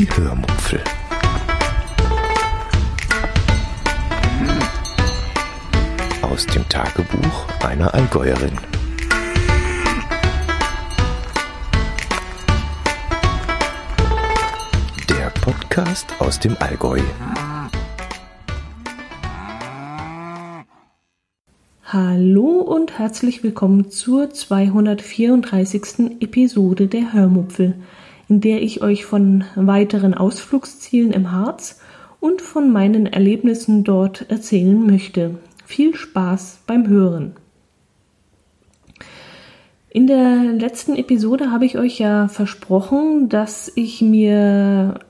[0.00, 0.80] Die Hörmupfel.
[6.22, 8.56] Aus dem Tagebuch einer Allgäuerin.
[15.10, 17.00] Der Podcast aus dem Allgäu.
[21.84, 26.22] Hallo und herzlich willkommen zur 234.
[26.22, 27.74] Episode der Hörmupfel,
[28.30, 31.80] in der ich euch von weiteren Ausflugszielen im Harz
[32.20, 35.34] und von meinen Erlebnissen dort erzählen möchte.
[35.66, 37.32] Viel Spaß beim Hören.
[39.92, 45.00] In der letzten Episode habe ich euch ja versprochen, dass ich mir,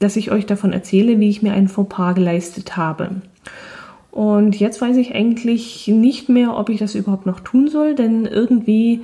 [0.00, 3.22] dass ich euch davon erzähle, wie ich mir ein Fauxpas geleistet habe.
[4.10, 8.26] Und jetzt weiß ich eigentlich nicht mehr, ob ich das überhaupt noch tun soll, denn
[8.26, 9.02] irgendwie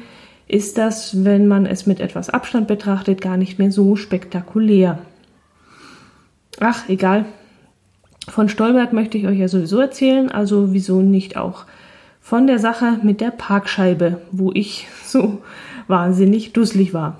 [0.48, 4.98] ist das, wenn man es mit etwas Abstand betrachtet, gar nicht mehr so spektakulär.
[6.59, 7.27] Ach, egal.
[8.29, 11.65] Von Stolberg möchte ich euch ja sowieso erzählen, also wieso nicht auch
[12.21, 15.43] von der Sache mit der Parkscheibe, wo ich so
[15.87, 17.16] wahnsinnig dusselig war.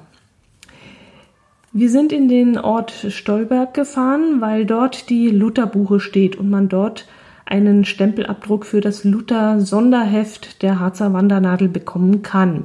[1.73, 7.07] Wir sind in den Ort Stolberg gefahren, weil dort die Lutherbuche steht und man dort
[7.45, 12.65] einen Stempelabdruck für das Luther Sonderheft der Harzer Wandernadel bekommen kann.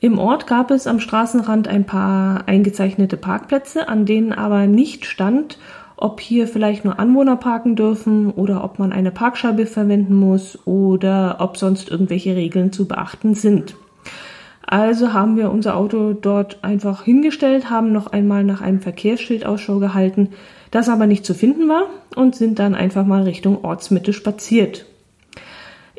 [0.00, 5.58] Im Ort gab es am Straßenrand ein paar eingezeichnete Parkplätze, an denen aber nicht stand,
[5.96, 11.36] ob hier vielleicht nur Anwohner parken dürfen oder ob man eine Parkscheibe verwenden muss oder
[11.40, 13.74] ob sonst irgendwelche Regeln zu beachten sind.
[14.64, 19.80] Also haben wir unser Auto dort einfach hingestellt, haben noch einmal nach einem Verkehrsschild Ausschau
[19.80, 20.28] gehalten,
[20.70, 24.84] das aber nicht zu finden war und sind dann einfach mal Richtung Ortsmitte spaziert.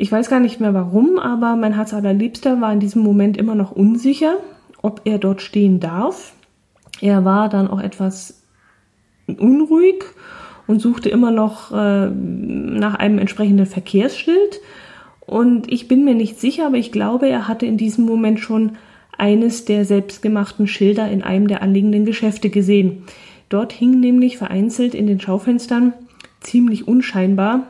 [0.02, 3.54] Ich weiß gar nicht mehr warum, aber mein Herz allerliebster war in diesem Moment immer
[3.54, 4.38] noch unsicher,
[4.82, 6.32] ob er dort stehen darf.
[7.02, 8.42] Er war dann auch etwas
[9.28, 10.02] unruhig
[10.68, 14.62] und suchte immer noch äh, nach einem entsprechenden Verkehrsschild.
[15.20, 18.78] Und ich bin mir nicht sicher, aber ich glaube, er hatte in diesem Moment schon
[19.18, 23.04] eines der selbstgemachten Schilder in einem der anliegenden Geschäfte gesehen.
[23.50, 25.92] Dort hing nämlich vereinzelt in den Schaufenstern
[26.40, 27.68] ziemlich unscheinbar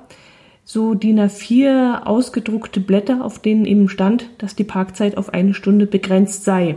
[0.72, 5.88] so DIN A4 ausgedruckte Blätter, auf denen eben stand, dass die Parkzeit auf eine Stunde
[5.88, 6.75] begrenzt sei.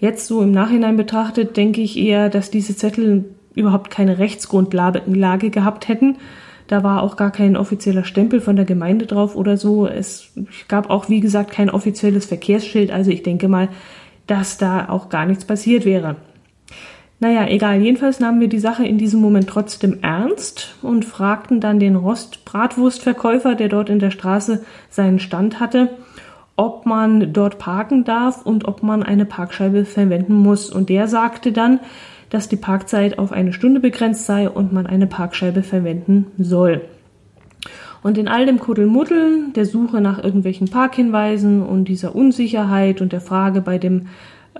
[0.00, 5.86] Jetzt so im Nachhinein betrachtet denke ich eher, dass diese Zettel überhaupt keine Rechtsgrundlage gehabt
[5.86, 6.16] hätten.
[6.66, 9.86] Da war auch gar kein offizieller Stempel von der Gemeinde drauf oder so.
[9.86, 10.32] Es
[10.66, 12.90] gab auch, wie gesagt, kein offizielles Verkehrsschild.
[12.90, 13.68] Also ich denke mal,
[14.26, 16.16] dass da auch gar nichts passiert wäre.
[17.20, 17.80] Naja, egal.
[17.80, 23.56] Jedenfalls nahmen wir die Sache in diesem Moment trotzdem ernst und fragten dann den Rostbratwurstverkäufer,
[23.56, 25.90] der dort in der Straße seinen Stand hatte,
[26.54, 30.70] ob man dort parken darf und ob man eine Parkscheibe verwenden muss.
[30.70, 31.80] Und der sagte dann,
[32.30, 36.82] dass die Parkzeit auf eine Stunde begrenzt sei und man eine Parkscheibe verwenden soll.
[38.02, 43.20] Und in all dem Kuddelmuddel, der Suche nach irgendwelchen Parkhinweisen und dieser Unsicherheit und der
[43.20, 44.06] Frage bei dem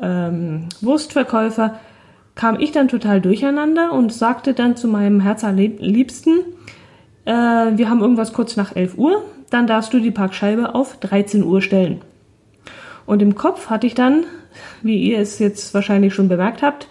[0.03, 1.79] ähm, Wurstverkäufer
[2.39, 6.39] kam ich dann total durcheinander und sagte dann zu meinem Herzallerliebsten,
[7.25, 11.43] äh, wir haben irgendwas kurz nach 11 Uhr, dann darfst du die Parkscheibe auf 13
[11.43, 12.01] Uhr stellen.
[13.07, 14.25] Und im Kopf hatte ich dann,
[14.83, 16.87] wie ihr es jetzt wahrscheinlich schon bemerkt habt,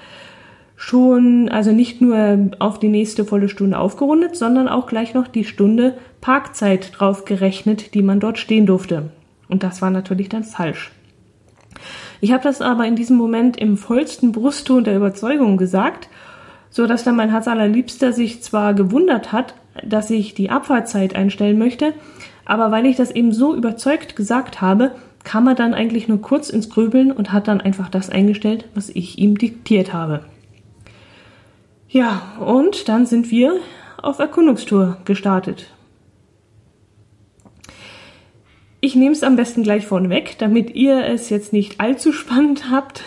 [0.75, 5.46] schon, also nicht nur auf die nächste volle Stunde aufgerundet, sondern auch gleich noch die
[5.46, 9.12] Stunde Parkzeit drauf gerechnet, die man dort stehen durfte.
[9.47, 10.91] Und das war natürlich dann falsch.
[12.21, 16.09] Ich habe das aber in diesem Moment im vollsten Brustton der Überzeugung gesagt,
[16.69, 21.57] so dass dann mein Herz allerliebster sich zwar gewundert hat, dass ich die Abfahrtzeit einstellen
[21.57, 21.93] möchte,
[22.45, 24.91] aber weil ich das eben so überzeugt gesagt habe,
[25.23, 28.89] kam er dann eigentlich nur kurz ins Grübeln und hat dann einfach das eingestellt, was
[28.89, 30.21] ich ihm diktiert habe.
[31.89, 33.57] Ja, und dann sind wir
[34.01, 35.67] auf Erkundungstour gestartet.
[38.79, 43.03] Ich nehme es am besten gleich vorneweg, damit ihr es jetzt nicht allzu spannend habt.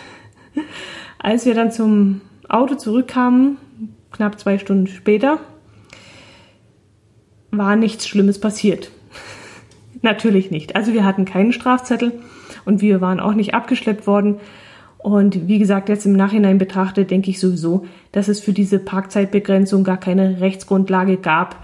[1.17, 3.57] Als wir dann zum Auto zurückkamen,
[4.11, 5.39] knapp zwei Stunden später,
[7.51, 8.91] war nichts Schlimmes passiert.
[10.01, 10.75] Natürlich nicht.
[10.75, 12.19] Also wir hatten keinen Strafzettel
[12.65, 14.39] und wir waren auch nicht abgeschleppt worden.
[14.97, 19.85] Und wie gesagt, jetzt im Nachhinein betrachtet, denke ich sowieso, dass es für diese Parkzeitbegrenzung
[19.85, 21.63] gar keine Rechtsgrundlage gab.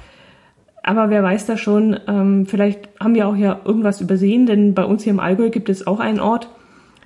[0.88, 4.86] Aber wer weiß da schon, ähm, vielleicht haben wir auch ja irgendwas übersehen, denn bei
[4.86, 6.48] uns hier im Allgäu gibt es auch einen Ort,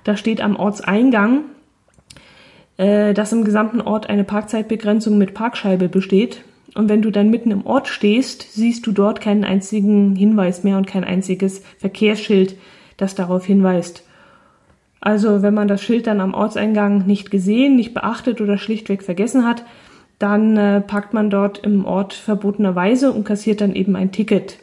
[0.04, 1.40] da steht am Ortseingang,
[2.76, 6.44] äh, dass im gesamten Ort eine Parkzeitbegrenzung mit Parkscheibe besteht.
[6.76, 10.76] Und wenn du dann mitten im Ort stehst, siehst du dort keinen einzigen Hinweis mehr
[10.76, 12.54] und kein einziges Verkehrsschild,
[12.98, 14.06] das darauf hinweist.
[15.00, 19.44] Also wenn man das Schild dann am Ortseingang nicht gesehen, nicht beachtet oder schlichtweg vergessen
[19.44, 19.64] hat,
[20.22, 24.58] dann äh, parkt man dort im Ort verbotenerweise und kassiert dann eben ein Ticket.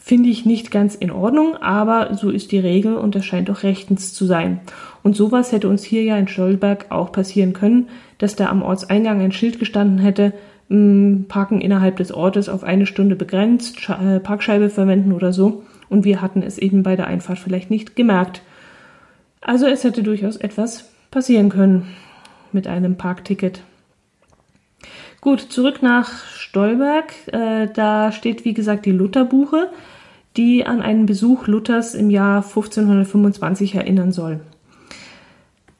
[0.00, 3.62] Finde ich nicht ganz in Ordnung, aber so ist die Regel und das scheint auch
[3.62, 4.60] rechtens zu sein.
[5.02, 9.20] Und sowas hätte uns hier ja in Stolberg auch passieren können, dass da am Ortseingang
[9.20, 10.32] ein Schild gestanden hätte,
[10.68, 15.64] mh, Parken innerhalb des Ortes auf eine Stunde begrenzt, äh, Parkscheibe verwenden oder so.
[15.88, 18.42] Und wir hatten es eben bei der Einfahrt vielleicht nicht gemerkt.
[19.42, 21.88] Also es hätte durchaus etwas passieren können
[22.52, 23.62] mit einem Parkticket.
[25.24, 27.14] Gut, zurück nach Stolberg.
[27.32, 29.70] Äh, da steht, wie gesagt, die Lutherbuche,
[30.36, 34.40] die an einen Besuch Luthers im Jahr 1525 erinnern soll.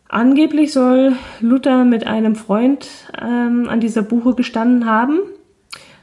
[0.09, 2.89] Angeblich soll Luther mit einem Freund
[3.21, 5.19] ähm, an dieser Buche gestanden haben,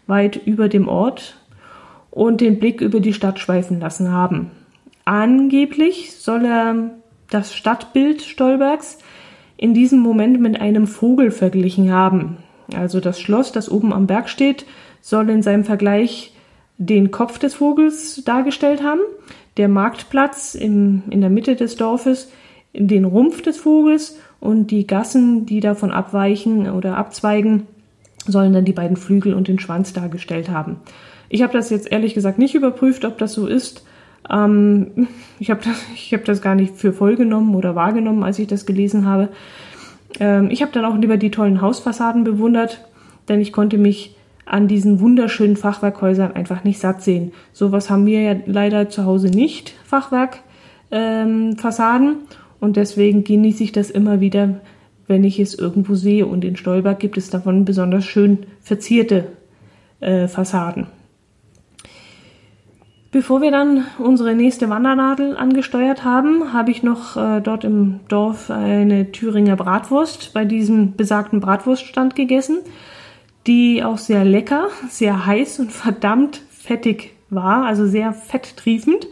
[0.06, 1.36] weit über dem Ort,
[2.12, 4.52] und den Blick über die Stadt schweifen lassen haben.
[5.04, 6.92] Angeblich soll er
[7.32, 9.00] das Stadtbild Stolbergs
[9.58, 12.38] in diesem Moment mit einem Vogel verglichen haben.
[12.76, 14.66] Also das Schloss, das oben am Berg steht,
[15.02, 16.34] soll in seinem Vergleich
[16.78, 19.02] den Kopf des Vogels dargestellt haben,
[19.58, 22.32] der Marktplatz im, in der Mitte des Dorfes
[22.74, 27.68] den Rumpf des Vogels und die Gassen, die davon abweichen oder abzweigen,
[28.26, 30.78] sollen dann die beiden Flügel und den Schwanz dargestellt haben.
[31.30, 33.84] Ich habe das jetzt ehrlich gesagt nicht überprüft, ob das so ist,
[34.30, 35.08] ähm,
[35.40, 35.78] ich habe das,
[36.12, 39.30] hab das gar nicht für voll genommen oder wahrgenommen, als ich das gelesen habe.
[40.20, 42.86] Ähm, ich habe dann auch lieber die tollen Hausfassaden bewundert,
[43.30, 44.16] denn ich konnte mich
[44.46, 47.32] an diesen wunderschönen Fachwerkhäusern einfach nicht satt sehen.
[47.54, 52.10] Sowas haben wir ja leider zu Hause nicht, Fachwerkfassaden.
[52.10, 52.18] Ähm,
[52.60, 54.62] und deswegen genieße ich das immer wieder,
[55.08, 56.28] wenn ich es irgendwo sehe.
[56.28, 59.30] Und in Stolberg gibt es davon besonders schön verzierte
[60.00, 60.88] äh, Fassaden.
[63.12, 68.50] Bevor wir dann unsere nächste Wandernadel angesteuert haben, habe ich noch äh, dort im Dorf
[68.50, 72.60] eine Thüringer Bratwurst bei diesem besagten Bratwurststand gegessen,
[73.48, 79.08] die auch sehr lecker, sehr heiß und verdammt fettig war, also sehr fetttriefend.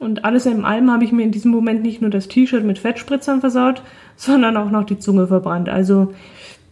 [0.00, 2.80] Und alles in allem habe ich mir in diesem Moment nicht nur das T-Shirt mit
[2.80, 3.82] Fettspritzern versaut,
[4.16, 5.68] sondern auch noch die Zunge verbrannt.
[5.68, 6.12] Also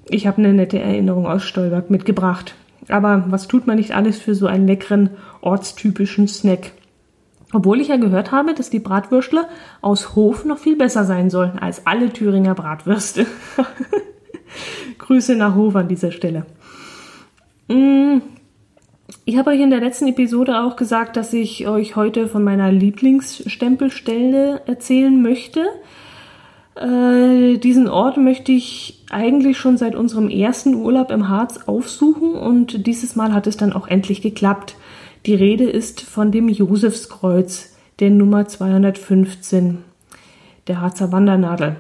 [0.09, 2.57] ich habe eine nette Erinnerung aus Stolberg mitgebracht.
[2.89, 5.11] Aber was tut man nicht alles für so einen leckeren,
[5.41, 6.73] ortstypischen Snack?
[7.53, 9.47] Obwohl ich ja gehört habe, dass die Bratwürstle
[9.81, 13.27] aus Hof noch viel besser sein sollen als alle Thüringer Bratwürste.
[14.99, 16.47] Grüße nach Hof an dieser Stelle.
[17.69, 18.19] Mm,
[19.25, 22.71] ich habe euch in der letzten Episode auch gesagt, dass ich euch heute von meiner
[22.71, 25.67] Lieblingsstempelstelle erzählen möchte.
[26.77, 32.87] Äh, diesen Ort möchte ich eigentlich schon seit unserem ersten Urlaub im Harz aufsuchen und
[32.87, 34.77] dieses Mal hat es dann auch endlich geklappt.
[35.27, 39.79] Die Rede ist von dem Josefskreuz, der Nummer 215,
[40.67, 41.77] der Harzer Wandernadel.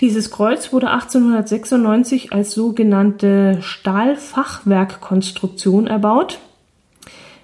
[0.00, 6.40] Dieses Kreuz wurde 1896 als sogenannte Stahlfachwerkkonstruktion erbaut.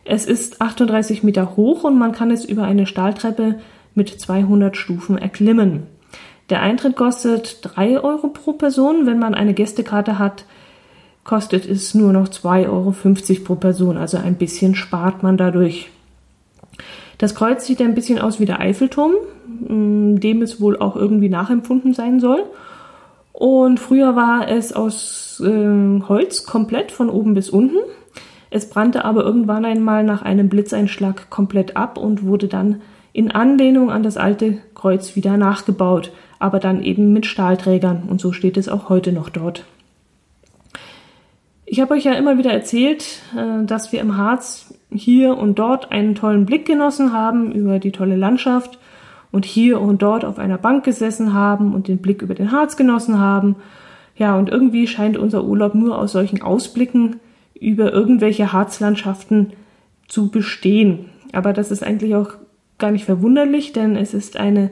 [0.04, 3.60] Es ist 38 Meter hoch und man kann es über eine Stahltreppe
[3.98, 5.82] mit 200 Stufen erklimmen.
[6.48, 9.04] Der Eintritt kostet 3 Euro pro Person.
[9.04, 10.46] Wenn man eine Gästekarte hat,
[11.24, 12.94] kostet es nur noch 2,50 Euro
[13.44, 13.98] pro Person.
[13.98, 15.90] Also ein bisschen spart man dadurch.
[17.18, 19.12] Das Kreuz sieht ein bisschen aus wie der Eiffelturm,
[19.68, 22.44] mm, dem es wohl auch irgendwie nachempfunden sein soll.
[23.32, 27.76] Und früher war es aus äh, Holz komplett von oben bis unten.
[28.50, 32.80] Es brannte aber irgendwann einmal nach einem Blitzeinschlag komplett ab und wurde dann
[33.18, 38.30] in Anlehnung an das alte Kreuz wieder nachgebaut, aber dann eben mit Stahlträgern und so
[38.30, 39.64] steht es auch heute noch dort.
[41.66, 45.90] Ich habe euch ja immer wieder erzählt, äh, dass wir im Harz hier und dort
[45.90, 48.78] einen tollen Blick genossen haben über die tolle Landschaft
[49.32, 52.76] und hier und dort auf einer Bank gesessen haben und den Blick über den Harz
[52.76, 53.56] genossen haben.
[54.14, 57.16] Ja, und irgendwie scheint unser Urlaub nur aus solchen Ausblicken
[57.58, 59.54] über irgendwelche Harzlandschaften
[60.06, 61.06] zu bestehen.
[61.32, 62.34] Aber das ist eigentlich auch
[62.78, 64.70] gar nicht verwunderlich, denn es ist eine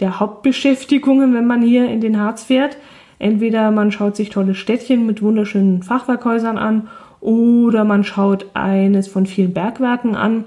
[0.00, 2.76] der Hauptbeschäftigungen, wenn man hier in den Harz fährt.
[3.18, 6.88] Entweder man schaut sich tolle Städtchen mit wunderschönen Fachwerkhäusern an
[7.20, 10.44] oder man schaut eines von vielen Bergwerken an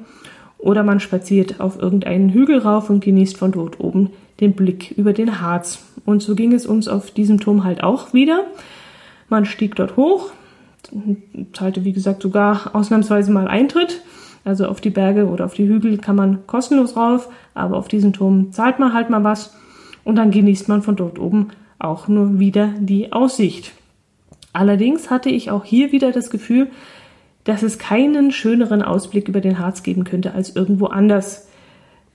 [0.57, 5.11] oder man spaziert auf irgendeinen Hügel rauf und genießt von dort oben den Blick über
[5.11, 5.83] den Harz.
[6.05, 8.45] Und so ging es uns auf diesem Turm halt auch wieder.
[9.27, 10.31] Man stieg dort hoch,
[11.53, 14.01] zahlte wie gesagt sogar ausnahmsweise mal Eintritt
[14.43, 18.13] also auf die Berge oder auf die Hügel kann man kostenlos rauf, aber auf diesen
[18.13, 19.55] Turm zahlt man halt mal was
[20.03, 23.71] und dann genießt man von dort oben auch nur wieder die Aussicht.
[24.53, 26.69] Allerdings hatte ich auch hier wieder das Gefühl,
[27.43, 31.47] dass es keinen schöneren Ausblick über den Harz geben könnte als irgendwo anders.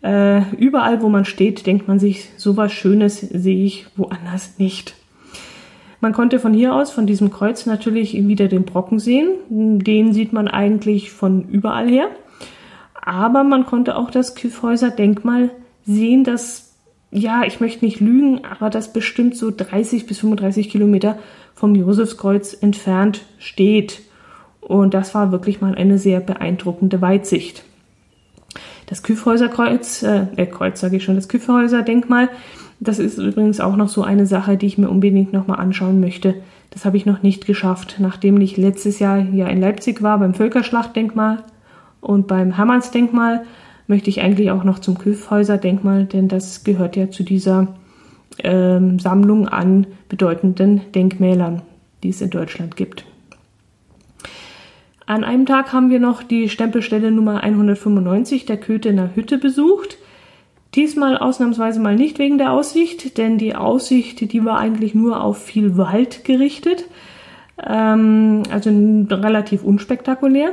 [0.02, 4.95] Äh, überall, wo man steht, denkt man sich, sowas Schönes sehe ich woanders nicht.
[6.00, 9.29] Man konnte von hier aus, von diesem Kreuz natürlich wieder den Brocken sehen.
[9.49, 12.09] Den sieht man eigentlich von überall her.
[12.95, 15.50] Aber man konnte auch das Kyffhäuser Denkmal
[15.85, 16.75] sehen, das,
[17.11, 21.19] ja, ich möchte nicht lügen, aber das bestimmt so 30 bis 35 Kilometer
[21.55, 24.03] vom Josefskreuz entfernt steht.
[24.61, 27.65] Und das war wirklich mal eine sehr beeindruckende Weitsicht.
[28.87, 32.29] Das Kyffhäuserkreuz, äh, äh Kreuz sage ich schon, das Kyffhäuser-Denkmal,
[32.80, 36.35] das ist übrigens auch noch so eine Sache, die ich mir unbedingt nochmal anschauen möchte.
[36.71, 40.35] Das habe ich noch nicht geschafft, nachdem ich letztes Jahr ja in Leipzig war beim
[40.35, 41.42] Völkerschlachtdenkmal
[42.00, 43.45] und beim Hermannsdenkmal,
[43.87, 47.68] möchte ich eigentlich auch noch zum Kyffhäuser-Denkmal, denn das gehört ja zu dieser
[48.42, 51.62] ähm, Sammlung an bedeutenden Denkmälern,
[52.02, 53.04] die es in Deutschland gibt.
[55.06, 59.99] An einem Tag haben wir noch die Stempelstelle Nummer 195 der Köthener Hütte besucht.
[60.76, 65.38] Diesmal ausnahmsweise mal nicht wegen der Aussicht, denn die Aussicht, die war eigentlich nur auf
[65.42, 66.85] viel Wald gerichtet,
[67.66, 68.68] ähm, also
[69.11, 70.50] relativ unspektakulär.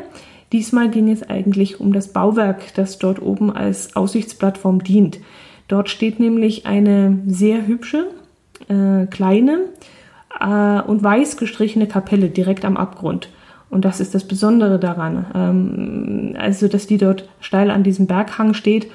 [0.54, 5.20] Diesmal ging es eigentlich um das Bauwerk, das dort oben als Aussichtsplattform dient.
[5.68, 8.08] Dort steht nämlich eine sehr hübsche,
[8.70, 9.60] äh, kleine
[10.40, 13.28] äh, und weiß gestrichene Kapelle direkt am Abgrund.
[13.70, 15.26] Und das ist das Besondere daran.
[15.36, 18.88] Ähm, also, dass die dort steil an diesem Berghang steht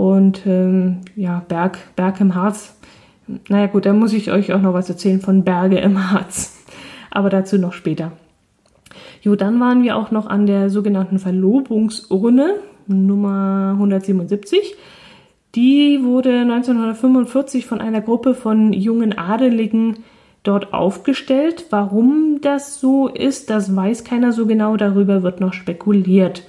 [0.00, 2.74] und ähm, ja, Berg, Berg im Harz.
[3.50, 6.64] Naja gut, da muss ich euch auch noch was erzählen von Berge im Harz.
[7.10, 8.12] Aber dazu noch später.
[9.20, 12.54] Jo, dann waren wir auch noch an der sogenannten Verlobungsurne
[12.86, 14.74] Nummer 177.
[15.54, 19.98] Die wurde 1945 von einer Gruppe von jungen Adeligen
[20.44, 21.66] dort aufgestellt.
[21.68, 24.78] Warum das so ist, das weiß keiner so genau.
[24.78, 26.44] Darüber wird noch spekuliert.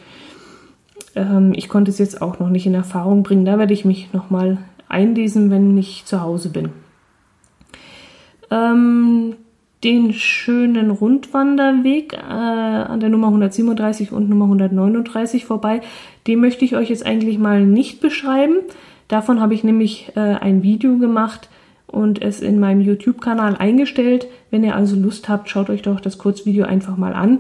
[1.16, 3.46] Ähm, ich konnte es jetzt auch noch nicht in Erfahrung bringen.
[3.46, 6.70] Da werde ich mich nochmal einlesen, wenn ich zu Hause bin.
[8.50, 9.36] Ähm,
[9.84, 15.82] den schönen Rundwanderweg äh, an der Nummer 137 und Nummer 139 vorbei,
[16.28, 18.58] den möchte ich euch jetzt eigentlich mal nicht beschreiben.
[19.08, 21.50] Davon habe ich nämlich äh, ein Video gemacht,
[21.92, 24.28] und es in meinem YouTube-Kanal eingestellt.
[24.50, 27.40] Wenn ihr also Lust habt, schaut euch doch das Kurzvideo einfach mal an.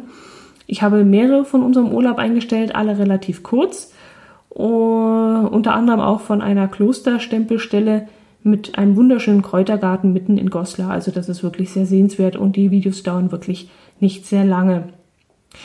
[0.67, 3.93] Ich habe mehrere von unserem Urlaub eingestellt, alle relativ kurz.
[4.53, 8.07] Uh, unter anderem auch von einer Klosterstempelstelle
[8.43, 10.91] mit einem wunderschönen Kräutergarten mitten in Goslar.
[10.91, 14.89] Also das ist wirklich sehr sehenswert und die Videos dauern wirklich nicht sehr lange.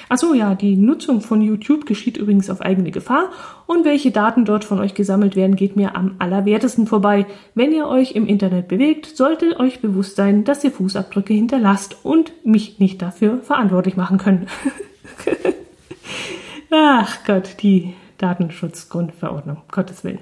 [0.08, 3.30] Achso, ja, die Nutzung von YouTube geschieht übrigens auf eigene Gefahr
[3.66, 7.26] und welche Daten dort von euch gesammelt werden, geht mir am allerwertesten vorbei.
[7.54, 12.32] Wenn ihr euch im Internet bewegt, solltet euch bewusst sein, dass ihr Fußabdrücke hinterlasst und
[12.44, 14.46] mich nicht dafür verantwortlich machen können.
[16.70, 20.18] Ach Gott, die Datenschutzgrundverordnung, Gottes Willen.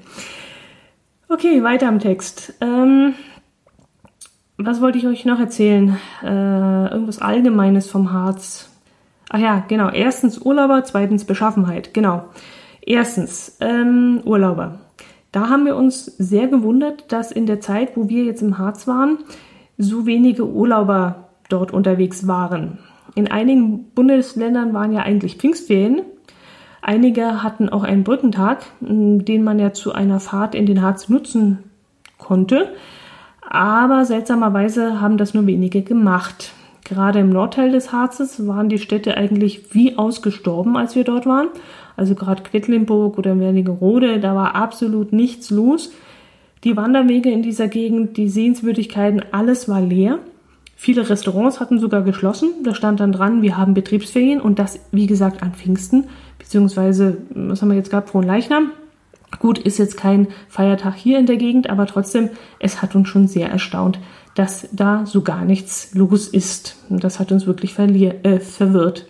[1.28, 2.54] Okay, weiter am Text.
[2.60, 3.14] Ähm,
[4.56, 5.98] was wollte ich euch noch erzählen?
[6.22, 8.70] Äh, irgendwas Allgemeines vom Harz.
[9.30, 9.90] Ach ja, genau.
[9.90, 11.92] Erstens Urlauber, zweitens Beschaffenheit.
[11.94, 12.24] Genau.
[12.82, 14.78] Erstens ähm, Urlauber.
[15.32, 18.86] Da haben wir uns sehr gewundert, dass in der Zeit, wo wir jetzt im Harz
[18.86, 19.18] waren,
[19.76, 22.78] so wenige Urlauber dort unterwegs waren.
[23.14, 26.02] In einigen Bundesländern waren ja eigentlich Pfingstferien.
[26.83, 31.59] Einige hatten auch einen Brückentag, den man ja zu einer Fahrt in den Harz nutzen
[32.18, 32.75] konnte.
[33.40, 36.52] Aber seltsamerweise haben das nur wenige gemacht.
[36.85, 41.49] Gerade im Nordteil des Harzes waren die Städte eigentlich wie ausgestorben, als wir dort waren.
[41.97, 45.92] Also gerade Quedlinburg oder Wernigerode, da war absolut nichts los.
[46.64, 50.18] Die Wanderwege in dieser Gegend, die Sehenswürdigkeiten, alles war leer.
[50.76, 52.50] Viele Restaurants hatten sogar geschlossen.
[52.62, 57.62] Da stand dann dran, wir haben Betriebsferien und das, wie gesagt, an Pfingsten, beziehungsweise, was
[57.62, 58.73] haben wir jetzt gehabt, Frohen Leichnam.
[59.38, 63.26] Gut, ist jetzt kein Feiertag hier in der Gegend, aber trotzdem, es hat uns schon
[63.26, 63.99] sehr erstaunt,
[64.35, 66.76] dass da so gar nichts los ist.
[66.88, 69.07] Das hat uns wirklich äh, verwirrt.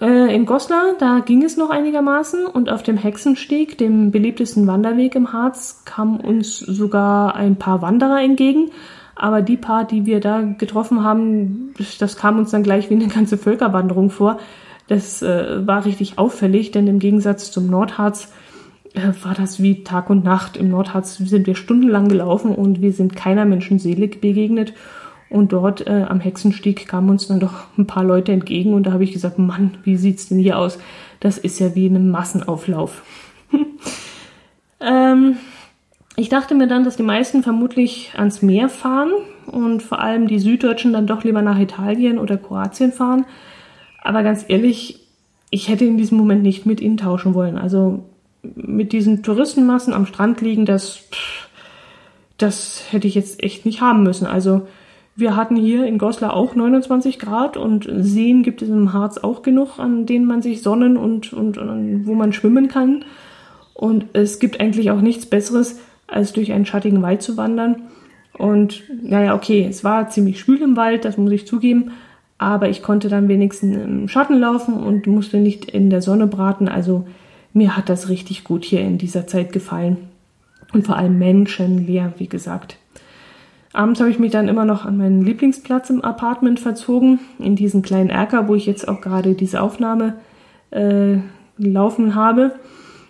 [0.00, 5.14] Äh, in Goslar, da ging es noch einigermaßen und auf dem Hexensteg, dem beliebtesten Wanderweg
[5.14, 8.70] im Harz, kamen uns sogar ein paar Wanderer entgegen.
[9.14, 13.08] Aber die paar, die wir da getroffen haben, das kam uns dann gleich wie eine
[13.08, 14.38] ganze Völkerwanderung vor.
[14.88, 18.32] Das äh, war richtig auffällig, denn im Gegensatz zum Nordharz
[18.94, 20.56] äh, war das wie Tag und Nacht.
[20.56, 24.74] Im Nordharz sind wir stundenlang gelaufen und wir sind keiner Menschenseele begegnet.
[25.30, 28.92] Und dort äh, am Hexenstieg kamen uns dann doch ein paar Leute entgegen und da
[28.92, 30.78] habe ich gesagt, Mann, wie sieht's denn hier aus?
[31.20, 33.02] Das ist ja wie ein Massenauflauf.
[34.80, 35.36] ähm,
[36.22, 39.10] ich dachte mir dann, dass die meisten vermutlich ans Meer fahren
[39.46, 43.26] und vor allem die Süddeutschen dann doch lieber nach Italien oder Kroatien fahren.
[44.00, 45.00] Aber ganz ehrlich,
[45.50, 47.58] ich hätte in diesem Moment nicht mit ihnen tauschen wollen.
[47.58, 48.04] Also
[48.54, 51.00] mit diesen Touristenmassen am Strand liegen, das,
[52.38, 54.28] das hätte ich jetzt echt nicht haben müssen.
[54.28, 54.68] Also
[55.16, 59.42] wir hatten hier in Goslar auch 29 Grad und Seen gibt es im Harz auch
[59.42, 63.04] genug, an denen man sich sonnen und, und, und wo man schwimmen kann.
[63.74, 65.80] Und es gibt eigentlich auch nichts Besseres,
[66.12, 67.76] als durch einen schattigen Wald zu wandern.
[68.36, 71.92] Und naja, okay, es war ziemlich schwül im Wald, das muss ich zugeben,
[72.38, 76.68] aber ich konnte dann wenigstens im Schatten laufen und musste nicht in der Sonne braten.
[76.68, 77.06] Also
[77.52, 79.96] mir hat das richtig gut hier in dieser Zeit gefallen.
[80.72, 82.78] Und vor allem menschenleer, wie gesagt.
[83.74, 87.82] Abends habe ich mich dann immer noch an meinen Lieblingsplatz im Apartment verzogen, in diesen
[87.82, 90.14] kleinen Erker, wo ich jetzt auch gerade diese Aufnahme
[90.70, 91.16] äh,
[91.58, 92.52] laufen habe.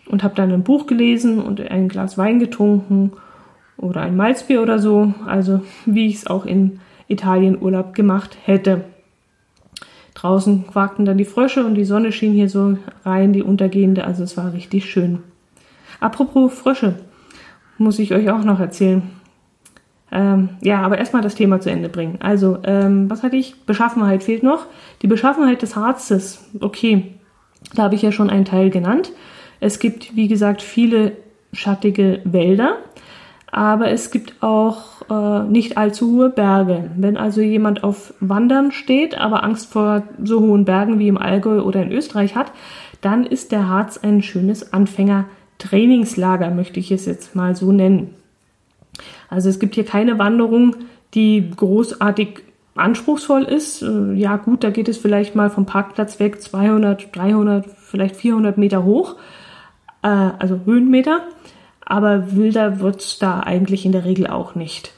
[0.06, 3.12] Und habe dann ein Buch gelesen und ein Glas Wein getrunken
[3.76, 5.14] oder ein Malzbier oder so.
[5.26, 8.84] Also wie ich es auch in Italien Urlaub gemacht hätte.
[10.14, 14.04] Draußen quakten dann die Frösche und die Sonne schien hier so rein, die untergehende.
[14.04, 15.20] Also es war richtig schön.
[16.00, 16.96] Apropos Frösche,
[17.78, 19.02] muss ich euch auch noch erzählen.
[20.10, 22.18] Ähm, ja, aber erstmal das Thema zu Ende bringen.
[22.20, 23.64] Also, ähm, was hatte ich?
[23.64, 24.66] Beschaffenheit fehlt noch.
[25.00, 26.44] Die Beschaffenheit des Harzes.
[26.60, 27.14] Okay,
[27.74, 29.12] da habe ich ja schon einen Teil genannt.
[29.62, 31.12] Es gibt, wie gesagt, viele
[31.52, 32.78] schattige Wälder
[33.52, 36.90] aber es gibt auch äh, nicht allzu hohe Berge.
[36.96, 41.60] Wenn also jemand auf Wandern steht, aber Angst vor so hohen Bergen wie im Allgäu
[41.60, 42.50] oder in Österreich hat,
[43.02, 48.14] dann ist der Harz ein schönes Anfänger-Trainingslager, möchte ich es jetzt mal so nennen.
[49.28, 50.74] Also es gibt hier keine Wanderung,
[51.12, 52.40] die großartig
[52.74, 53.82] anspruchsvoll ist.
[53.82, 58.56] Äh, ja gut, da geht es vielleicht mal vom Parkplatz weg 200, 300, vielleicht 400
[58.56, 59.16] Meter hoch,
[60.02, 61.22] äh, also Höhenmeter
[61.84, 64.92] aber wilder wird's da eigentlich in der Regel auch nicht.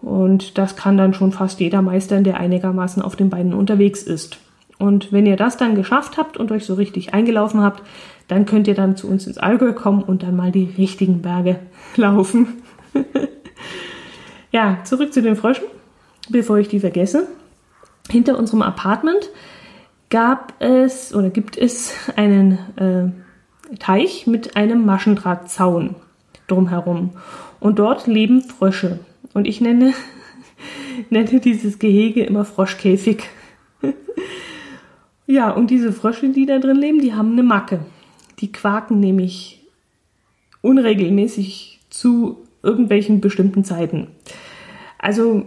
[0.00, 4.38] Und das kann dann schon fast jeder meistern, der einigermaßen auf den Beinen unterwegs ist.
[4.78, 7.82] Und wenn ihr das dann geschafft habt und euch so richtig eingelaufen habt,
[8.28, 11.58] dann könnt ihr dann zu uns ins Allgäu kommen und dann mal die richtigen Berge
[11.96, 12.62] laufen.
[14.50, 15.64] ja, zurück zu den Fröschen,
[16.28, 17.28] bevor ich die vergesse.
[18.10, 19.30] Hinter unserem Apartment
[20.10, 23.23] gab es oder gibt es einen äh,
[23.78, 25.96] Teich mit einem Maschendrahtzaun
[26.46, 27.10] drumherum.
[27.60, 29.00] Und dort leben Frösche.
[29.32, 29.94] Und ich nenne,
[31.10, 33.24] nenne dieses Gehege immer Froschkäfig.
[35.26, 37.80] ja, und diese Frösche, die da drin leben, die haben eine Macke.
[38.40, 39.62] Die quaken nämlich
[40.62, 44.08] unregelmäßig zu irgendwelchen bestimmten Zeiten.
[44.98, 45.46] Also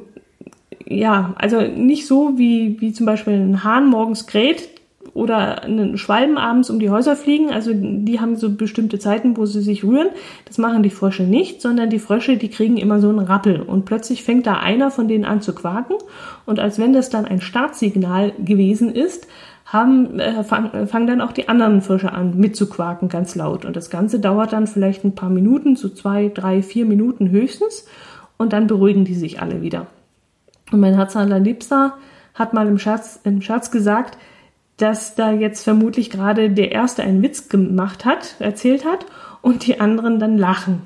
[0.86, 4.70] ja, also nicht so wie, wie zum Beispiel ein Hahn morgens kräht,
[5.18, 7.50] oder einen Schwalben abends um die Häuser fliegen.
[7.50, 10.10] Also die haben so bestimmte Zeiten, wo sie sich rühren.
[10.46, 13.62] Das machen die Frösche nicht, sondern die Frösche, die kriegen immer so einen Rappel.
[13.62, 15.96] Und plötzlich fängt da einer von denen an zu quaken.
[16.46, 19.28] Und als wenn das dann ein Startsignal gewesen ist,
[19.66, 23.66] haben, äh, fang, äh, fangen dann auch die anderen Frösche an mitzuquaken, ganz laut.
[23.66, 27.88] Und das Ganze dauert dann vielleicht ein paar Minuten, so zwei, drei, vier Minuten höchstens.
[28.38, 29.88] Und dann beruhigen die sich alle wieder.
[30.72, 31.96] Und mein Herz allerliebster
[32.36, 34.20] hat mal im Scherz, im Scherz gesagt,
[34.78, 39.06] dass da jetzt vermutlich gerade der Erste einen Witz gemacht hat, erzählt hat
[39.42, 40.82] und die anderen dann lachen.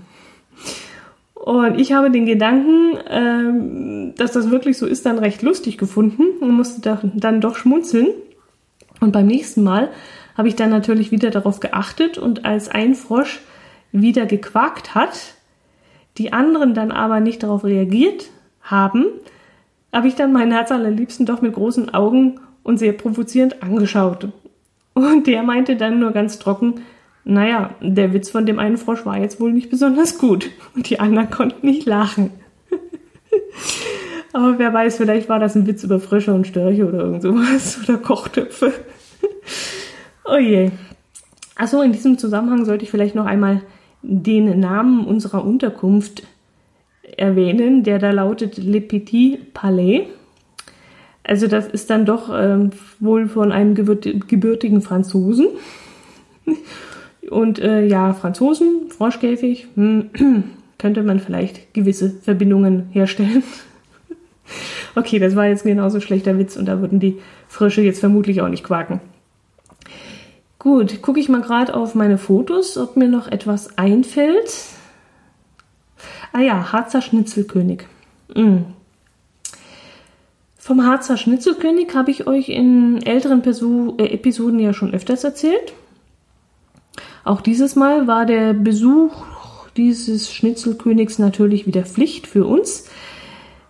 [1.33, 6.23] Und ich habe den Gedanken, ähm, dass das wirklich so ist, dann recht lustig gefunden
[6.39, 8.07] und musste dann doch schmunzeln.
[8.99, 9.89] Und beim nächsten Mal
[10.37, 13.41] habe ich dann natürlich wieder darauf geachtet und als ein Frosch
[13.91, 15.35] wieder gequakt hat,
[16.17, 18.29] die anderen dann aber nicht darauf reagiert
[18.61, 19.05] haben,
[19.91, 24.29] habe ich dann meinen Herz allerliebsten doch mit großen Augen und sehr provozierend angeschaut.
[24.93, 26.81] Und der meinte dann nur ganz trocken,
[27.23, 30.49] naja, der Witz von dem einen Frosch war jetzt wohl nicht besonders gut.
[30.75, 32.31] Und die anderen konnten nicht lachen.
[34.33, 37.79] Aber wer weiß, vielleicht war das ein Witz über Frösche und Störche oder irgend sowas.
[37.83, 38.73] Oder Kochtöpfe.
[40.25, 40.71] oh je.
[41.55, 43.61] Achso, in diesem Zusammenhang sollte ich vielleicht noch einmal
[44.01, 46.23] den Namen unserer Unterkunft
[47.17, 50.07] erwähnen, der da lautet Le Petit Palais.
[51.23, 55.47] Also das ist dann doch ähm, wohl von einem gebürtigen Franzosen.
[57.29, 60.09] Und äh, ja, Franzosen, Froschkäfig, hm,
[60.77, 63.43] könnte man vielleicht gewisse Verbindungen herstellen.
[64.95, 68.49] okay, das war jetzt genauso schlechter Witz und da würden die Frösche jetzt vermutlich auch
[68.49, 68.99] nicht quaken.
[70.59, 74.51] Gut, gucke ich mal gerade auf meine Fotos, ob mir noch etwas einfällt.
[76.33, 77.87] Ah ja, Harzer Schnitzelkönig.
[78.35, 78.57] Mm,
[80.61, 85.73] vom Harzer Schnitzelkönig habe ich euch in älteren Perso äh, Episoden ja schon öfters erzählt.
[87.23, 89.11] Auch dieses Mal war der Besuch
[89.75, 92.87] dieses Schnitzelkönigs natürlich wieder Pflicht für uns.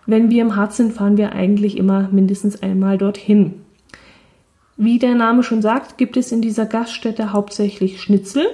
[0.04, 3.54] Wenn wir im Harz sind, fahren wir eigentlich immer mindestens einmal dorthin.
[4.76, 8.44] Wie der Name schon sagt, gibt es in dieser Gaststätte hauptsächlich Schnitzel,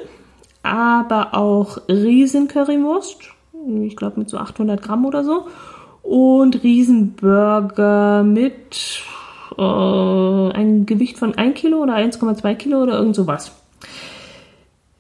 [0.62, 3.18] aber auch Riesen-Currywurst,
[3.82, 5.48] ich glaube mit so 800 Gramm oder so,
[6.08, 9.02] und Riesenburger mit
[9.58, 13.52] äh, einem Gewicht von 1 Kilo oder 1,2 Kilo oder irgend sowas.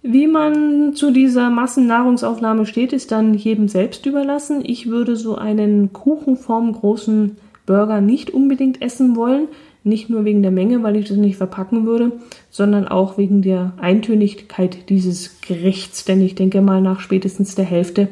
[0.02, 4.62] Wie man zu dieser Massennahrungsaufnahme steht, ist dann jedem selbst überlassen.
[4.62, 9.48] Ich würde so einen Kuchenform großen Burger nicht unbedingt essen wollen.
[9.84, 12.12] Nicht nur wegen der Menge, weil ich das nicht verpacken würde,
[12.50, 16.04] sondern auch wegen der Eintönigkeit dieses Gerichts.
[16.04, 18.08] Denn ich denke mal, nach spätestens der Hälfte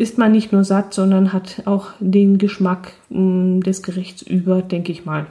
[0.00, 4.92] ist man nicht nur satt, sondern hat auch den Geschmack mm, des Gerichts über, denke
[4.92, 5.26] ich mal.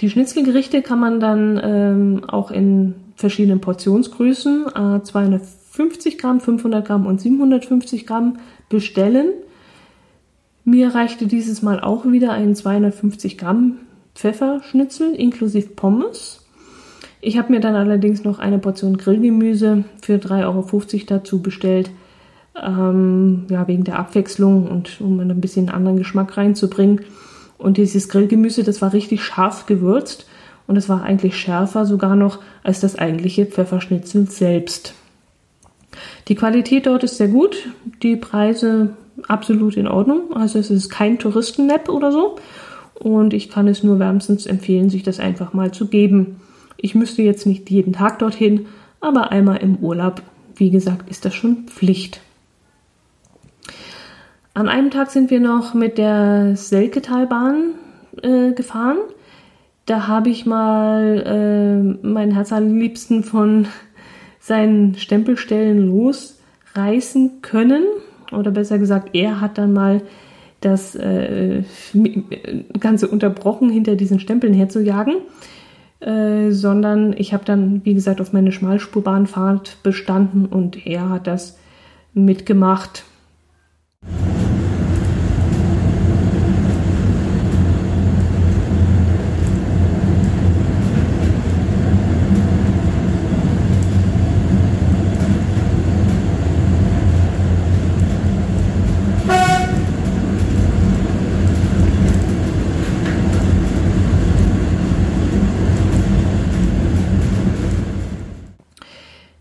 [0.00, 7.06] Die Schnitzelgerichte kann man dann ähm, auch in verschiedenen Portionsgrößen, äh, 250 Gramm, 500 Gramm
[7.06, 8.38] und 750 Gramm
[8.68, 9.28] bestellen.
[10.64, 13.76] Mir reichte dieses Mal auch wieder ein 250 Gramm
[14.16, 16.44] Pfefferschnitzel inklusive Pommes.
[17.20, 21.90] Ich habe mir dann allerdings noch eine Portion Grillgemüse für 3,50 Euro dazu bestellt.
[22.62, 27.00] Ähm, ja, wegen der Abwechslung und um ein bisschen anderen Geschmack reinzubringen.
[27.56, 30.26] Und dieses Grillgemüse, das war richtig scharf gewürzt
[30.66, 34.94] und es war eigentlich schärfer sogar noch als das eigentliche Pfefferschnitzel selbst.
[36.28, 37.68] Die Qualität dort ist sehr gut,
[38.02, 38.90] die Preise
[39.26, 42.36] absolut in Ordnung, also es ist kein Touristennap oder so
[42.94, 46.40] und ich kann es nur wärmstens empfehlen, sich das einfach mal zu geben.
[46.76, 48.66] Ich müsste jetzt nicht jeden Tag dorthin,
[49.00, 50.22] aber einmal im Urlaub,
[50.54, 52.20] wie gesagt, ist das schon Pflicht.
[54.60, 57.76] An einem Tag sind wir noch mit der Selketalbahn
[58.20, 58.98] äh, gefahren.
[59.86, 63.68] Da habe ich mal äh, meinen Herz allerliebsten von
[64.38, 67.84] seinen Stempelstellen losreißen können.
[68.32, 70.02] Oder besser gesagt, er hat dann mal
[70.60, 71.62] das äh,
[72.78, 75.14] Ganze unterbrochen, hinter diesen Stempeln herzujagen.
[76.00, 81.58] Äh, sondern ich habe dann, wie gesagt, auf meine Schmalspurbahnfahrt bestanden und er hat das
[82.12, 83.04] mitgemacht.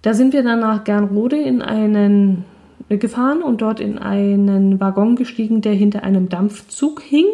[0.10, 2.44] Da sind wir dann nach Gernrode in einen
[2.90, 7.28] äh, gefahren und dort in einen Waggon gestiegen, der hinter einem Dampfzug hing.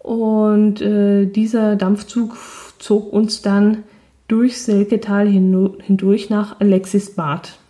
[0.00, 2.36] Und äh, dieser Dampfzug
[2.80, 3.84] zog uns dann
[4.26, 7.60] durch Selketal hindurch nach Alexisbad.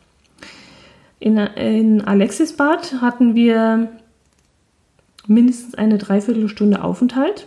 [1.20, 3.90] In, in Alexisbad hatten wir
[5.26, 7.46] mindestens eine Dreiviertelstunde Aufenthalt.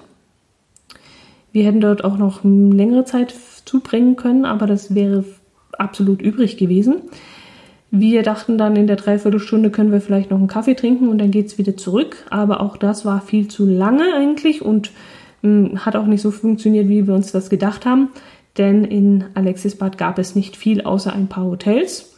[1.52, 3.34] Wir hätten dort auch noch längere Zeit
[3.66, 5.26] zubringen können, aber das wäre
[5.80, 7.02] absolut übrig gewesen.
[7.90, 11.32] Wir dachten dann, in der Dreiviertelstunde können wir vielleicht noch einen Kaffee trinken und dann
[11.32, 12.26] geht es wieder zurück.
[12.30, 14.92] Aber auch das war viel zu lange eigentlich und
[15.42, 18.10] mh, hm, hat auch nicht so funktioniert, wie wir uns das gedacht haben.
[18.58, 22.16] Denn in Alexisbad gab es nicht viel außer ein paar Hotels,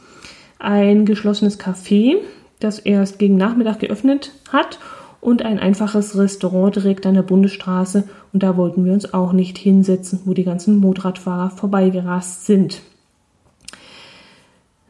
[0.57, 2.15] ein geschlossenes Café,
[2.59, 4.79] das erst gegen Nachmittag geöffnet hat
[5.21, 8.05] und ein einfaches Restaurant direkt an der Bundesstraße.
[8.33, 12.81] Und da wollten wir uns auch nicht hinsetzen, wo die ganzen Motorradfahrer vorbeigerast sind.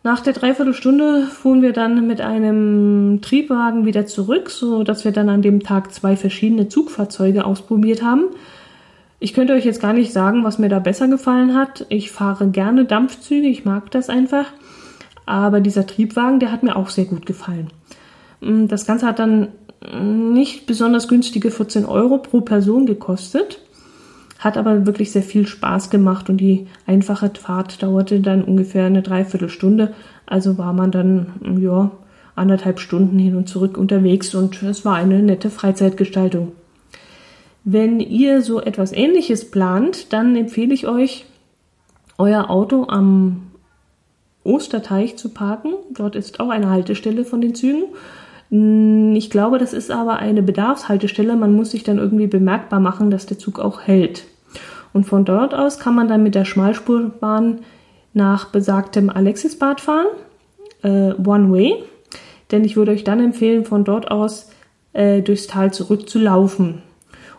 [0.01, 5.27] Nach der Dreiviertelstunde fuhren wir dann mit einem Triebwagen wieder zurück, so dass wir dann
[5.27, 8.25] an dem Tag zwei verschiedene Zugfahrzeuge ausprobiert haben.
[9.19, 11.85] Ich könnte euch jetzt gar nicht sagen, was mir da besser gefallen hat.
[11.89, 14.45] Ich fahre gerne Dampfzüge, ich mag das einfach.
[15.25, 17.67] Aber dieser Triebwagen, der hat mir auch sehr gut gefallen.
[18.41, 19.49] Das Ganze hat dann
[20.01, 23.59] nicht besonders günstige 14 Euro pro Person gekostet.
[24.39, 29.01] Hat aber wirklich sehr viel Spaß gemacht und die einfache Fahrt dauerte dann ungefähr eine
[29.01, 29.93] Dreiviertelstunde.
[30.25, 31.91] Also war man dann, ja,
[32.35, 36.53] anderthalb Stunden hin und zurück unterwegs und es war eine nette Freizeitgestaltung.
[37.65, 41.25] Wenn ihr so etwas ähnliches plant, dann empfehle ich euch,
[42.17, 43.51] euer Auto am
[44.43, 45.73] Osterteich zu parken.
[45.93, 47.83] Dort ist auch eine Haltestelle von den Zügen.
[48.49, 51.35] Hm, ich glaube, das ist aber eine Bedarfshaltestelle.
[51.35, 54.25] Man muss sich dann irgendwie bemerkbar machen, dass der Zug auch hält.
[54.93, 57.59] Und von dort aus kann man dann mit der Schmalspurbahn
[58.13, 60.07] nach besagtem Alexisbad fahren,
[60.83, 61.83] äh, One Way.
[62.51, 64.49] Denn ich würde euch dann empfehlen, von dort aus
[64.93, 66.81] äh, durchs Tal zurückzulaufen.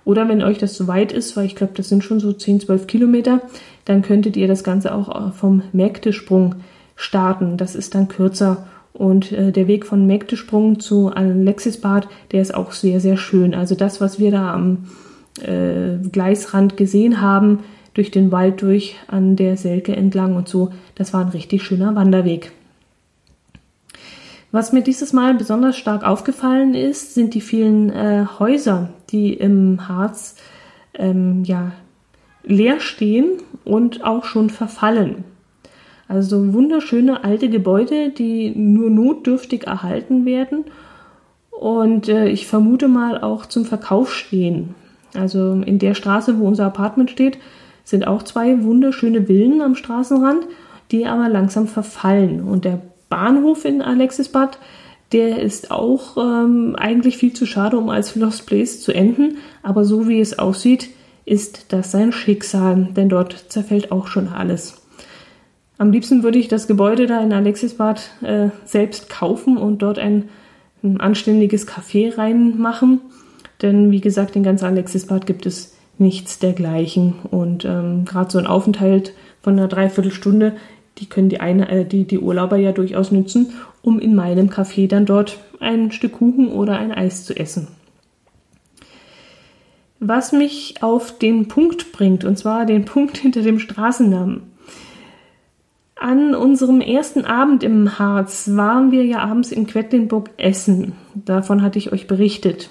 [0.04, 2.60] Oder wenn euch das zu weit ist, weil ich glaube, das sind schon so 10,
[2.60, 3.42] 12 Kilometer,
[3.84, 6.56] dann könntet ihr das Ganze auch äh, vom Mägdesprung
[6.96, 7.56] starten.
[7.56, 12.72] Das ist dann kürzer und äh, der Weg von Mägdesprung zu Alexisbad, der ist auch
[12.72, 13.54] sehr, sehr schön.
[13.54, 14.88] Also das, was wir da am
[15.42, 17.60] äh, Gleisrand gesehen haben,
[17.94, 21.94] durch den Wald durch an der Selke entlang und so, das war ein richtig schöner
[21.94, 22.52] Wanderweg.
[24.52, 29.88] Was mir dieses Mal besonders stark aufgefallen ist, sind die vielen äh, Häuser, die im
[29.88, 30.36] Harz
[30.94, 31.72] ähm, ja,
[32.42, 33.30] leer stehen
[33.64, 35.24] und auch schon verfallen.
[36.08, 40.64] Also wunderschöne alte Gebäude, die nur notdürftig erhalten werden
[41.50, 44.74] und äh, ich vermute mal auch zum Verkauf stehen.
[45.14, 47.38] Also in der Straße, wo unser Apartment steht,
[47.84, 50.44] sind auch zwei wunderschöne Villen am Straßenrand,
[50.90, 52.42] die aber langsam verfallen.
[52.42, 54.58] Und der Bahnhof in Alexisbad,
[55.12, 59.38] der ist auch ähm, eigentlich viel zu schade, um als Lost Place zu enden.
[59.62, 60.90] Aber so wie es aussieht,
[61.24, 64.80] ist das sein Schicksal, denn dort zerfällt auch schon alles.
[65.78, 70.28] Am liebsten würde ich das Gebäude da in Alexisbad äh, selbst kaufen und dort ein,
[70.82, 73.00] ein anständiges Café reinmachen.
[73.62, 77.14] Denn wie gesagt, in ganz Alexisbad gibt es nichts dergleichen.
[77.30, 80.56] Und ähm, gerade so ein Aufenthalt von einer Dreiviertelstunde,
[80.98, 84.88] die können die, eine, äh, die, die Urlauber ja durchaus nützen, um in meinem Café
[84.88, 87.68] dann dort ein Stück Kuchen oder ein Eis zu essen.
[89.98, 94.42] Was mich auf den Punkt bringt, und zwar den Punkt hinter dem Straßennamen.
[95.96, 100.94] An unserem ersten Abend im Harz waren wir ja abends in Quedlinburg essen.
[101.14, 102.70] Davon hatte ich euch berichtet.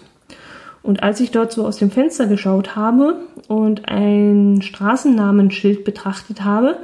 [0.89, 6.80] Und als ich dort so aus dem Fenster geschaut habe und ein Straßennamenschild betrachtet habe,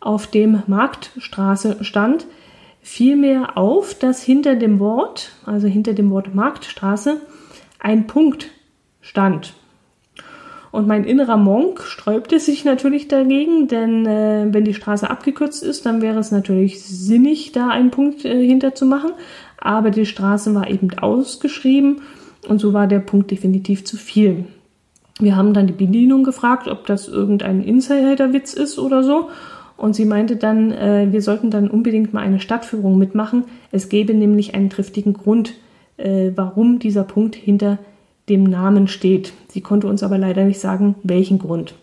[0.00, 2.26] auf dem Marktstraße stand,
[2.82, 7.22] fiel mir auf, dass hinter dem Wort, also hinter dem Wort Marktstraße,
[7.78, 8.50] ein Punkt
[9.00, 9.54] stand.
[10.70, 15.86] Und mein innerer Monk sträubte sich natürlich dagegen, denn äh, wenn die Straße abgekürzt ist,
[15.86, 19.12] dann wäre es natürlich sinnig, da einen Punkt äh, hinter zu machen.
[19.56, 22.02] Aber die Straße war eben ausgeschrieben
[22.48, 24.46] und so war der Punkt definitiv zu viel.
[25.20, 29.30] Wir haben dann die Bedienung gefragt, ob das irgendein Insider-Witz ist oder so.
[29.76, 33.44] Und sie meinte dann, äh, wir sollten dann unbedingt mal eine Stadtführung mitmachen.
[33.70, 35.54] Es gäbe nämlich einen triftigen Grund,
[35.96, 37.78] äh, warum dieser Punkt hinter
[38.28, 39.32] dem Namen steht.
[39.48, 41.74] Sie konnte uns aber leider nicht sagen, welchen Grund.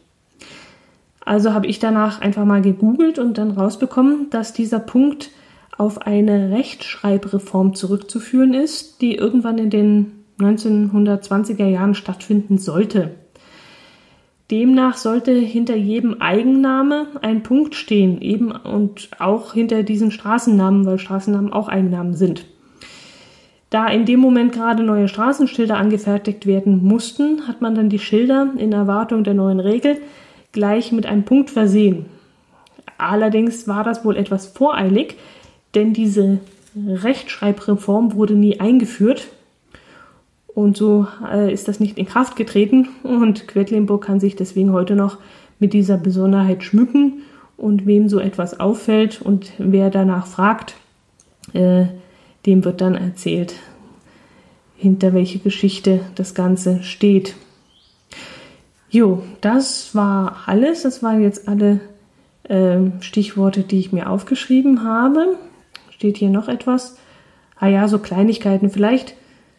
[1.24, 5.32] Also habe ich danach einfach mal gegoogelt und dann rausbekommen, dass dieser Punkt
[5.78, 13.12] auf eine Rechtschreibreform zurückzuführen ist, die irgendwann in den 1920er Jahren stattfinden sollte.
[14.52, 21.00] Demnach sollte hinter jedem Eigenname ein Punkt stehen, eben und auch hinter diesen Straßennamen, weil
[21.00, 22.46] Straßennamen auch Eigennamen sind.
[23.72, 28.54] Da in dem Moment gerade neue Straßenschilder angefertigt werden mussten, hat man dann die Schilder
[28.58, 29.98] in Erwartung der neuen Regel
[30.52, 32.06] gleich mit einem Punkt versehen.
[32.98, 35.18] Allerdings war das wohl etwas voreilig,
[35.74, 36.40] denn diese
[36.76, 39.28] Rechtschreibreform wurde nie eingeführt.
[40.56, 44.96] Und so äh, ist das nicht in Kraft getreten und Quedlinburg kann sich deswegen heute
[44.96, 45.18] noch
[45.60, 47.24] mit dieser Besonderheit schmücken
[47.58, 50.76] und wem so etwas auffällt und wer danach fragt,
[51.52, 51.88] äh,
[52.46, 53.56] dem wird dann erzählt,
[54.78, 57.36] hinter welche Geschichte das Ganze steht.
[58.90, 60.84] Jo, das war alles.
[60.84, 61.82] Das waren jetzt alle
[62.44, 65.36] äh, Stichworte, die ich mir aufgeschrieben habe.
[65.90, 66.96] Steht hier noch etwas?
[67.60, 68.70] Ah ja, so Kleinigkeiten.
[68.70, 69.16] Vielleicht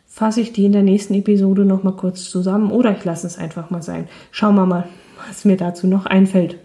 [0.06, 3.38] fasse ich die in der nächsten Episode noch mal kurz zusammen oder ich lasse es
[3.38, 4.08] einfach mal sein.
[4.30, 4.88] Schauen wir mal,
[5.28, 6.58] was mir dazu noch einfällt.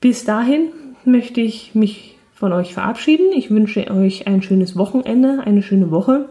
[0.00, 0.68] Bis dahin
[1.04, 3.32] möchte ich mich von euch verabschieden.
[3.34, 6.28] Ich wünsche euch ein schönes Wochenende, eine schöne Woche.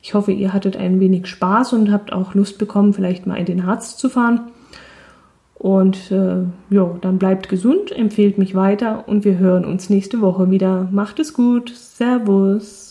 [0.00, 3.46] Ich hoffe, ihr hattet ein wenig Spaß und habt auch Lust bekommen, vielleicht mal in
[3.46, 4.50] den Harz zu fahren.
[5.54, 10.50] Und äh, ja, dann bleibt gesund, empfehlt mich weiter und wir hören uns nächste Woche
[10.50, 10.88] wieder.
[10.90, 11.68] Macht es gut.
[11.68, 12.81] Servus.